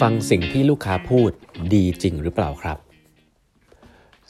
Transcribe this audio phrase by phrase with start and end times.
[0.00, 1.30] ฟังสิ่งที่ลูกค้าพูด
[1.74, 2.78] ดีจริงหรือเปล่าครับ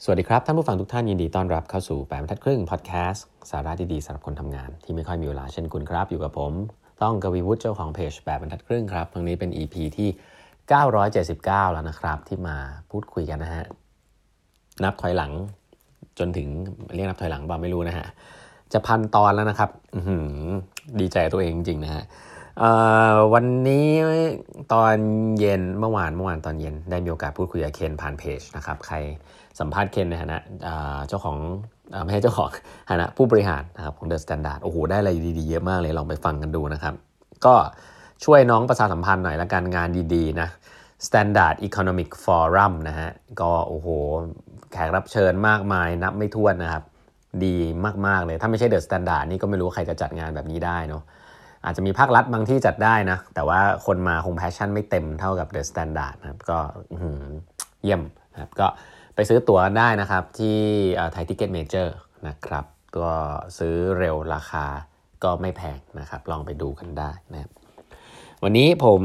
[0.03, 6.53] สวัสดีครับ ท่านผู้ฟังทุกท่านยินดีต้อนรับเข้าสู่แปดบรรทัดครึ่งพอดแคสต์สาระดีๆสำหรับคนทำงาน ที่ไม่ค่อยมีเวลาเช่นคุณครับ อยู่กับผม
[7.01, 10.09] ต้องกวีวุฒิเจ้าของเพจแปดบรรทัดครึ่งครับครั้งนี้เป็น EP ที่
[10.91, 12.55] 979 แล้วนะครับ ที่มา
[12.91, 13.65] พูดคุยกันนะฮะ
[14.83, 15.31] นับถอยหลัง
[16.19, 16.47] จนถึง
[16.95, 18.05] เรียกนับถอยหลังบ้าไม่รู้นะฮะ
[18.73, 19.69] จะพันตอนแล้วนะครับ
[20.99, 22.03] ดีใจตัวเองจริงๆนะฮะ
[23.33, 23.87] วันนี้
[24.73, 24.95] ตอน
[25.39, 28.95] เย็นเมื่อวานเมื่อวานตอนเย็นได้มีโอกาสพูดคุยกับเคนผ่านเพจนะครับใคร
[29.59, 30.37] สัมภาษณ์เคนในฐานะ
[31.07, 31.37] เจ้าของ
[32.03, 32.49] ไม่ใช่เจ้าของ
[32.89, 36.93] ฐานะผู้บริหารนะครับของ The Standard โอ้โหได้อะไรดีๆเยอะมากเลยลองไปฟังกันดูนะครับ
[37.45, 37.55] ก็
[38.25, 40.47] ช่วยน้องประชาสัมพันธ์หน่อยละกันงานดีๆนะ
[41.07, 43.09] Standard Economic Forum นะฮะ
[43.41, 43.87] ก็โอ้โห
[44.71, 46.83] แขกรับเชิญมากมายนับไม่ถ้วนนะครับ
[47.45, 47.55] ดี
[48.07, 51.03] มากๆเลย ถ้าไม่ใช่ The Standard นี่ก็ไม่รู้ใครจะจัดงานแบบนี้ได้เนาะ
[51.65, 56.59] อาจจะมีภาครัฐบางที่จัดได้นะ แต่ว่าคนมาคง passion ไม่เต็มเท่ากับ The Standard นะครับก็
[57.83, 58.01] เยี่ยม
[58.33, 58.67] นะครับก็
[59.15, 60.57] ไปซื้อตั๋วได้นะครับที่
[61.11, 61.95] ThaiTicketMajor
[62.27, 62.65] นะครับ
[62.97, 63.11] ก็
[63.57, 64.65] ซื้อเร็วราคา
[65.23, 67.51] ก็ไม่แพงนะครับ ลองไปดูกันได้นะครับ
[68.43, 69.01] วันนี้ผม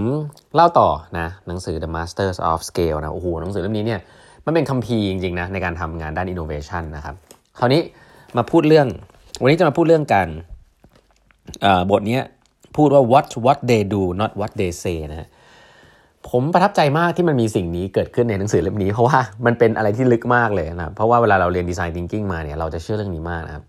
[0.55, 4.01] เล่าต่อนะหนังสือ The Masters of Scale นะโอ้โหหนังสือเล่มนี้เนี่ย
[4.45, 7.15] มันเป็นคัมภีร์จริงๆนะในการทำงานด้าน innovation นะครับ
[7.59, 7.83] คราวนี้
[8.37, 8.89] มาพูดเรื่อง
[9.43, 10.29] วันนี้จะมาพูดเรื่องการ
[11.91, 12.21] บทนี้
[12.77, 15.29] พูดว่า what what they do not what they say นะ
[16.29, 23.65] ผมประทับใจมากที่มันมีสิ่งนี้เกิดขึ้นในหนังสือเล่มนี้ เพราะว่ามันเป็นอะไรที่ลึกมากเลยนะเพราะว่าเวลาเราเรียนดีไซน์ทิงกิ้งมาเนี่ยเราจะเชื่อเรื่องนี้มากนะครับ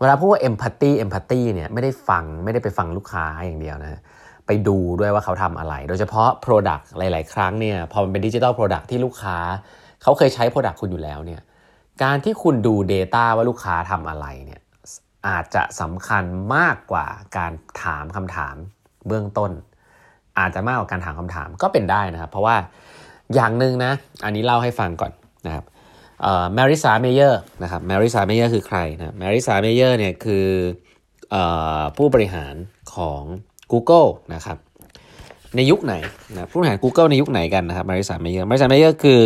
[0.00, 4.00] เวลาพูดว่า empathy empathy เนี่ยไม่ได้ฟังไม่ได้ไปฟังลูกค้าอย่างเดียวนะ
[4.46, 9.36] ไปดูด้วยว่าเขาทำอะไร โดยเฉพาะ Product หลาย ๆ ครั้งเนี่ยพอมันเป็นดิจิทัลโปรดักที่ลูกค้า
[10.02, 11.40] เขาเคยใช้ Product คุณอยู่แล้วเนี่ย
[12.02, 14.60] การที่คุณดู Data ว่าลูกค้าทำอะไรเนี่ย
[15.26, 16.24] อาจจะสำคัญ
[16.54, 17.52] มากกว่าการ
[17.82, 18.56] ถามคำถาม
[19.06, 19.50] เบื้องต้น
[20.38, 22.56] อาจจะมากกว่าการถามคำถามก็เป็นได้นะครับ เพราะว่า
[23.34, 23.92] อย่างหนึ่งนะ
[24.24, 25.12] อันนี้เล่าให้ฟังก่อน
[25.46, 25.64] นะครับ
[26.54, 30.46] Marissa Mayer นะครับ Marissa Mayer คือใครนะ Marissa Mayer เนี่ยคือ
[31.34, 31.36] อ
[31.96, 32.54] ผู้บริหาร
[32.94, 33.22] ของ
[33.72, 34.58] Google นะครับ
[35.56, 35.94] ในยุคไหน
[36.32, 39.20] นะผู้บริหาร Google ในยุคไหนกันนะครับ Marissa Mayer Marissa Mayer คือ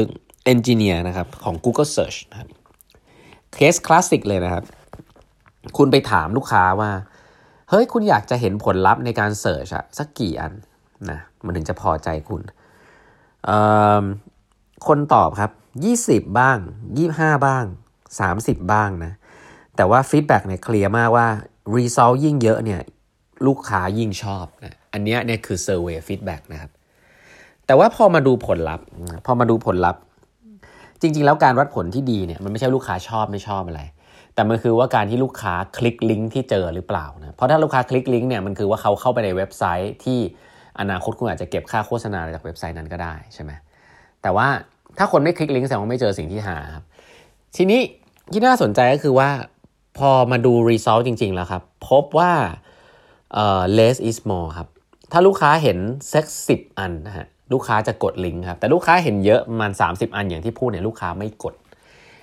[0.44, 2.48] engineer นะครับของ Google Search นะครับ
[3.54, 4.64] case classic เลยนะครับ
[5.76, 6.90] คุณไปถามลูกค้าว่า
[7.70, 10.52] เฮ้ยคุณอยากจะเห็นผลลัพธ์ในการ search อะสักกี่อัน
[11.10, 12.42] นะมันถึงจะพอใจคุณ
[14.86, 15.50] คนตอบครับ
[15.92, 16.58] 20 บ้าง
[17.00, 17.64] 25 บ้าง
[18.18, 19.12] 30 บ้างนะ
[19.76, 21.26] แต่ว่า feedback เนี่ย clear มากว่า
[21.76, 22.80] result ยิ่งเยอะเนี่ย
[23.46, 26.70] ลูกค้ายิ่งชอบนะอันนี้เนี่ยคือ survey feedback นะครับ
[27.66, 28.86] แต่ว่าพอมาดูผลลัพธ์
[29.26, 30.02] พอมาดูผลลัพธ์
[31.00, 33.82] จริง ๆ แล้วการวัดผลที่ดีเนี่ยมันไม่ใช่ลูกค้าชอบไม่ชอบอะไร
[34.34, 40.19] แต่มันคือว่าการที่ลูกค้าคลิกลิงก์ที่เจอหรือเปล่านะเพราะถ้าลูกค้าคลิกลิงก์เนี่ยมันคือว่าเขาเข้าไปในเว็บไซต์ที่
[40.81, 43.50] อนาคตคุณอาจจะเก็บค่าโฆษณาจากเว็บไซต์นั้นก็ได้ใช่ไหม
[44.22, 44.48] แต่ว่า
[44.98, 46.84] ถ้าคนไม่คลิกลิงก์แสดงว่าไม่เจอสิ่งที่หาครับ
[47.56, 47.81] ทีนี้
[48.32, 49.31] ที่น่าสนใจก็คือว่า
[49.98, 52.32] พอมาดู result จริง ๆ แล้วครับ พบว่า
[53.34, 54.69] เอ่อ less is more ครับ
[55.12, 55.78] ถ้าลูกค้าเห็น
[56.12, 61.54] สักสิบอันนะฮะลูกค้าจะกดลิงก์ครับ แต่ลูกค้าเห็นเยอะประมาณ 30 อันอย่างที่พูดเนี่ยลูกค้าไม่กด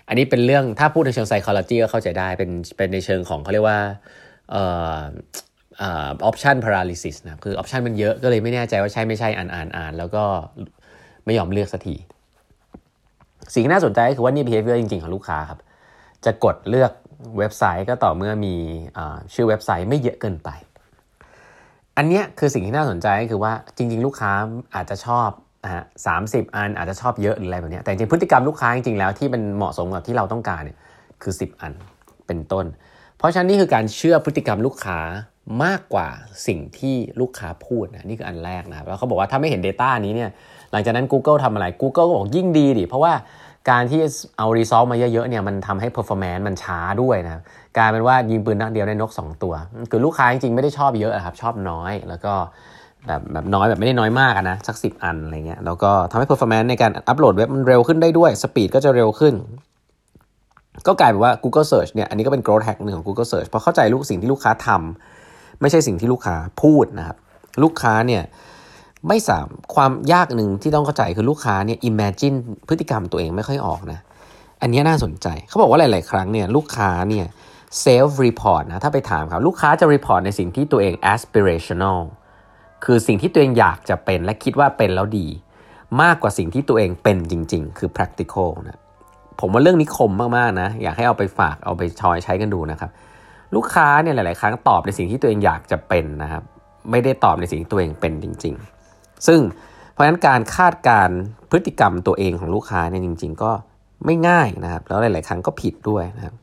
[0.09, 3.79] อันนี้เป็นเรื่องถ้าพูดในเชิง psychology ก็เข้าใจได้เป็นเป็นในเชิงของเขาเรียกว่า
[4.51, 4.63] เอ่
[4.97, 4.99] อ
[5.81, 10.23] option paralysis นะคือ option มันเยอะก็เลยไม่แน่ใจว่าใช่ไม่ใช่อ่านอ่านอ่านแล้วก็
[11.25, 11.95] ไม่ยอมเลือกสักที
[13.53, 15.59] สิ่งที่น่าสนใจก็คือว่านี่ behavior จริงๆ ของลูกค้าครับ
[16.25, 16.91] จะกดเลือก
[17.37, 18.55] เว็บไซต์ก็ต่อเมื่อมี
[19.33, 20.49] ชื่อเว็บไซต์ไม่เยอะเกินไป
[21.97, 24.31] อันนี้คือสิ่งที่น่าสนใจก็คือว่าจริง ๆ ลูกค้า
[24.75, 25.29] อาจจะชอบ
[26.05, 30.77] สามสิบอันอาจจะชอบเยอะหรืออะไรแบบนี้แต่จริงพฤติกรรมลูกค้าจริงๆแล้วที่มันเหมาะสมกับที่เราต้องการเนี่ย
[31.23, 31.73] คือ 10 อัน
[32.27, 32.65] เป็นต้น
[33.17, 34.99] เพราะฉะนั้นนี่คือการเชื่อพฤติกรรมลูกค้า
[35.63, 36.07] มากกว่า
[36.47, 40.29] สิ่งที่ลูกค้าพูดนะนี่คืออันแรกนะครับแล้วเขาบอกว่าถ้าไม่เห็น Data นี้เนี่ย
[40.71, 43.13] หลังจากนั้น Google ทำอะไร Google ก็บอกยิ่งดีดิเพราะว่า
[43.69, 43.99] การที่
[44.37, 47.41] เอา result มาเยอะๆเนี่ยมันทำให้ performance มันช้าด้วยนะ
[47.77, 49.53] กลายเป็นว่ายิงปืนนัดเดียวได้นก 2 ตัว
[49.91, 52.33] คือลูกค้าจริงๆไม่ได้ชอบเยอะครับชอบน้อยแล้วก็
[53.07, 59.33] แบบแบบน้อยแบบไม่ได้น้อยมากนะสักสิอันอะไรเงี้ยแล้วก็ทำให้ performance ในการอัปโหลดเว็บมันเร็วขึ้นได้ด้วยสปีดก็จะเร็วขึ้น
[60.87, 67.17] ก็กลายเป็นว่า Google Search เนี่ยอันนี้ก็เป็น growth hack หนึ่งของ Google Search เพราะเข้าใจลูกสิ่งที่ลูกค้าทำไม่ใช่สิ่งที่ลูกค้าพูดนะครับ
[67.63, 68.23] ลูกค้าเนี่ย
[69.07, 72.37] ไม่สามความยากหนึ่งที่ต้องเข้าใจคือลูกค้าเนี่ย imagine
[72.67, 73.99] พฤติกรรมตัวเองไม่ค่อยออกนะ
[74.61, 77.25] อันนี้น่าสนใจเขาบอกว่าหลาย ๆ ครั้งเนี่ยลูกค้าเนี่ย
[77.85, 81.99] self report นะถ้าไปถามเขาลูกค้าจะ report ในสิ่งที่ตัวเอง aspirational
[82.85, 85.27] คือสิ่งที่ตัวเองอยากจะเป็นและคิดว่าเป็นแล้วดี
[86.01, 88.79] มากกว่าสิ่งที่ตัวเองเป็นจริง ๆ คือ practical นะ
[89.39, 92.91] ผมว่าเรื่องนี้คมมากๆนะ อยากให้เอาไปฝากเอาไปชอยใช้กันดูนะครับ
[93.55, 96.43] ลูกค้าเนี่ยหลาย ๆ ครั้งตอบในสิ่งที่ตัวเองอยากจะเป็นนะครับ
[96.91, 98.55] ไม่ได้ตอบในสิ่งที่ตัวเองเป็นจริง
[98.91, 99.39] ๆ ซึ่ง
[99.91, 101.09] เพราะฉะนั้นการคาดการ
[101.49, 103.51] พฤติกรรมตัวเองของลูกค้าเนี่ยจริง ๆ ก็
[104.05, 106.35] ไม่ง่ายนะครับ แล้วหลาย ๆ ครั้งก็ผิดด้วยนะครับ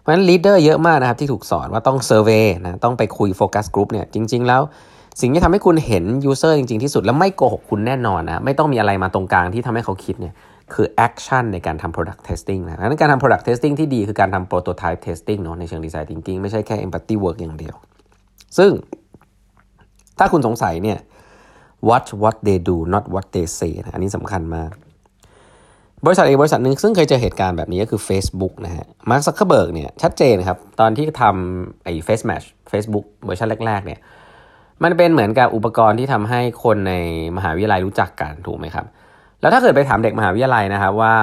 [0.00, 4.62] เพราะฉะนั้น leader เยอะมากนะครับที่ถูกสอนว่าต้อง survey นะต้องไปคุย focus group เนี่ยจริง ๆ แล้ว
[5.20, 10.34] สิ่งที่ทำให้คุณเห็น user จริง ๆ ที่สุด แล้วไม่โกหกคุณแน่นอนนะไม่ต้องมีอะไรมาตรงกลางที่ทำให้เขาคิดเนี่ย
[10.72, 17.14] คือ action ในการทำ product testing นะนั้นการทำ product testing ที่ดีคือการทำ prototype testing เนาะในเชิง design thinking ไม่ใช่แค่ empathy
[17.24, 17.74] work อย่างเดียว
[18.58, 18.70] ซึ่ง
[20.18, 20.98] ถ้าคุณสงสัยเนี่ย
[21.88, 24.70] watch what they do not what they say นะอันนี้สำคัญมาก
[26.06, 34.00] บริษัทอีกบริษัทหนึ่งซึ่งเคยเจอเหตุการณ์แบบนี้ก็คือ Facebook นะฮะ มาร์คซักเคเบิร์กเนี่ยชัดเจนครับ ตอนที่ทำไอ้ Facemash Facebook เวอร์ชันแรก ๆ เนี่ย
[34.82, 36.94] มันเป็นเหมือนกับอุปกรณ์ที่ทำให้คนใน
[37.36, 38.86] มหาวิทยาลัยรู้จักกันถูกไหมครับ
[39.40, 41.14] แล้วถ้าเกิดไปถามเด็กมหาวิทยาลัยนะครับว่า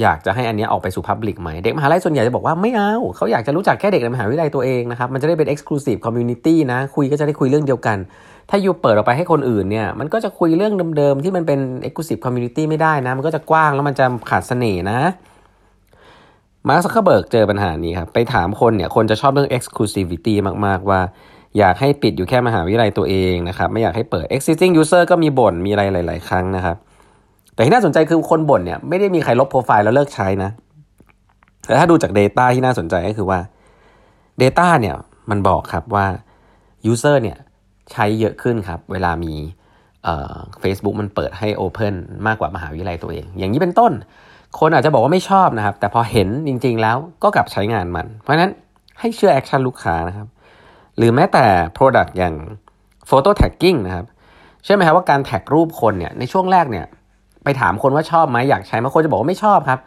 [0.00, 7.98] อยากจะให้อันนี้ออกไปสู่ public ไหมเด็กมหาลัยส่วนใหญ่จะบอกว่าไม่เอาเขาอยากจะรู้จักแค่เด็กในมหาวิทยาลัยตัวเองนะครับมันจะได้เป็น exclusive community นะ คุยก็จะได้คุยเรื่องเดียวกัน
[8.50, 15.00] ถ้าอยู่เปิดออกไปให้คนอื่นเนี่ยมันก็จะคุยเรื่องเดิมๆที่มันเป็น exclusive community ไม่ได้นะ มันก็จะกว้างแล้วมันจะขาดเสน่ห์นะ
[16.68, 20.34] มาร์คซักเคเบิร์กเจอปัญหานี้ครับไปถามคนเนี่ยคนจะชอบเรื่อง exclusivity
[20.66, 21.00] มากๆว่า
[21.58, 26.76] อยากให้ปิดอยู่แค่มหาวิทยาลัยตัวเองนะครับ ไม่อยากให้เปิด existing user ก็มีบ่นมีอะไรหลาย ๆ ครั้งนะครับ
[27.54, 30.50] แต่ที่น่าสนใจคือคนบ่นเนี่ยไม่ได้มีใครลบโปรไฟล์แล้วเลิกใช้นะ
[31.66, 33.38] แต่ถ้าดูจาก Data ที่น่าสนใจก็คือว่า
[34.42, 34.96] Data เนี่ย
[35.30, 36.06] มันบอกครับว่า
[36.90, 37.38] User เนี่ย
[37.92, 39.32] ใช้เยอะขึ้นครับ เวลามี
[40.04, 41.94] เอ่อ Facebook มันเปิดให้ Open
[42.26, 43.92] มากกว่ามหาวิทยาลัยตัวเอง อย่างนี้เป็นต้น
[44.58, 48.52] คนอาจจะบอกว่าไม่ชอบนะครับ แต่พอเห็นจริงๆแล้วก็กลับใช้งานมัน เพราะฉะนั้น
[49.00, 50.26] ให้เชื่อ action ลูกค้านะครับ
[50.96, 51.44] หรือแม้แต่
[51.76, 52.34] Product อย่าง
[53.10, 54.06] Photo Tagging นะครับ
[54.64, 56.86] ใช่ไหมครับว่าการแท็กรูปคนเนี่ยในช่วงแรกเนี่ย
[57.44, 59.80] ไปถามคนว่าชอบไหมอยากใช้บางคนจะบอกว่าไม่ชอบครับ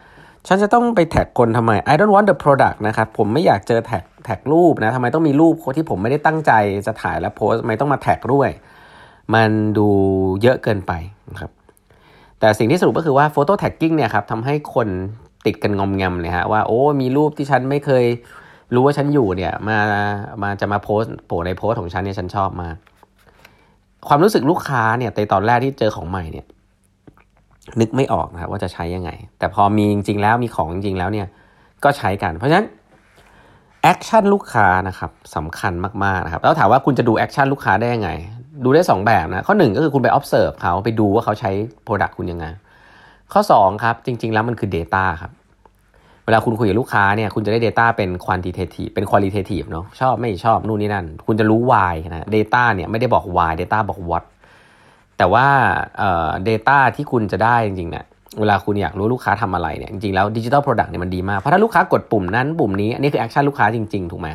[0.48, 6.52] ฉันจะต้องไปแท็กคนทำไม I don't want the product นะครับผมไม่อยากเจอแท็กแท็กรูปนะทำไมต้องมีรูปที่ผมไม่ได้ตั้งใจ
[6.86, 8.48] จะถ่ายแล้วโพสทำไมต้องมาแท็กด้วย
[9.34, 9.88] มันดู
[10.42, 10.92] เยอะเกินไป
[11.30, 11.50] นะครับ
[12.40, 14.88] แต่สิ่งที่สรุปก็คือว่า photo tagging เนี่ยครับทำให้คน
[15.46, 18.04] ติดกันงอมแงมเลยฮะว่าโอ้มีรูปที่ฉันไม่เคย
[18.74, 19.78] รู้ว่าฉันอยู่เนี่ยมา
[20.42, 22.76] มาจะมาโพสโผล่ในโพสของฉันเนี่ยฉันชอบมาก
[24.08, 26.46] ความรู้สึกลูกค้าเนี่ยในตอนแรกที่เจอของใหม่เนี่ย
[27.80, 31.26] นึกไม่ออกนะครับว่าจะใช้ยังไง แต่พอมีจริงๆแล้วมีของจริงๆแล้วเนี่ย
[31.84, 32.66] ก็ใช้กัน เพราะฉะนั้น
[33.82, 35.72] action ลูกค้านะครับสำคัญ
[36.04, 38.10] มากๆนะครับแล้วถามว่าคุณจะดู action ลูกค้าได้ยังไง
[38.64, 41.50] ดูได้ 2 แบบนะ ข้อ 1 ก็คือคุณไป observe เขาไปดูว่าเขาใช้
[41.86, 42.46] Product คุณยังไง
[43.32, 45.32] ข้อ 2 ครับ จริง ๆ แล้วมันคือ Data ครับ
[46.26, 54.00] เวลาคุณคุยกับลูกค้าเนี่ยคุณจะได้ Data เป็น quantitative เป็น qualitative เนาะชอบไม่ชอบนู่นนี่นั่น คุณจะรู้ why นะ Data เนี่ยไม่ได้บอก why Data บอก
[54.10, 54.24] what
[55.18, 55.46] แต่ว่า
[55.98, 58.04] เอ่อ data ที่คุณจะได้จริงๆเนี่ย
[58.40, 64.28] เวลาคุณอยากรู้ลูกค้าทำอะไรเนี่ยจริงๆแล้ว digital product เนี่ยมันดีมาก เพราะถ้าลูกค้ากดปุ่มนั้นปุ่มนี้ อันนี้คือ action ลูกค้าจริงๆ ถูกไหม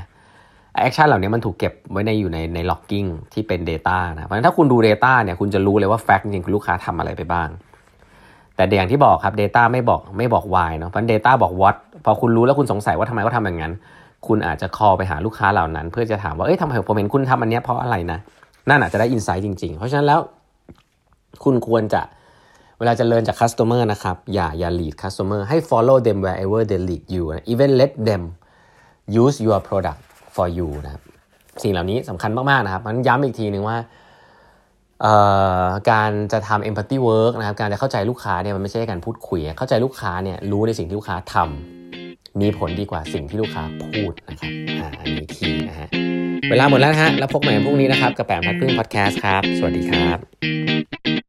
[0.82, 7.50] action เหล่านี้มันถูกเก็บไว้ในอยู่ในใน logging ที่เป็น Data นะเพราะฉะนั้นถ้าคุณดู Data เนี่ยคุณจะรู้เลยว่า fact จริงๆคือลูกค้าทำอะไรไปบ้าง
[8.68, 11.76] แต่อย่างที่บอกครับ Data ไม่บอกไม่บอก why เนาะเพราะ Data บอก what
[12.06, 13.74] พอคุณรู้แล้วคุณสงสัยว่าทำไมเขาทำอย่างนั้น
[14.28, 18.20] คุณอาจจะ call ไปหาลูกค้าเหล่านั้น เพื่อจะถามว่าเอ้ยทำไมผมเห็นคุณทำอันนี้เพราะอะไรนะ
[18.70, 20.20] นั่นอาจจะได้ insight จริง ๆ เพราะฉะนั้นแล้ว
[21.44, 22.02] คุณควรจะ
[22.80, 28.24] เวลาจะเรียนจาก customer นะครับ อย่าอย่า lead customer ให้ follow them wherever they lead you even let them
[29.22, 30.00] use your product
[30.36, 31.02] for you นะครับ
[31.64, 33.78] สิ่งเหล่านี้สำคัญมาก ๆ นะครับมันย้ำอีกทีหนึ่งว่า
[35.92, 45.88] การจะทำ empathy work นะครับการจะเข้าใจลูกค้าเนี่ยมันไม่ใช่การพูดคุย เข้าใจลูกค้าเนี่ยรู้ในสิ่งที่ลูกค้าทำมีผลดีกว่าสิ่งที่ลูกค้าพูดนะครับอ่าอันนี้คีย์นะฮะ
[46.50, 51.21] เวลาหมดแล้วฮะแล้วพบใหม่พรุ่งนี้นะครับกับแปมพัดพึ่งพอดแคสต์ครับ สวัสดีครับ